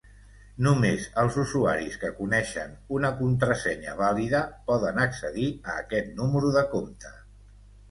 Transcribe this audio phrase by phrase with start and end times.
[0.67, 4.41] Només els usuaris que coneixen una contrasenya vàlida
[4.73, 7.17] poden accedir a aquest número de compte.